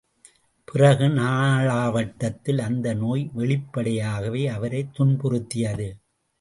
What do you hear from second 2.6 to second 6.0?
அந்த நோய் வெளிப்படையாகவே அவரை துன்புறுத்தியது.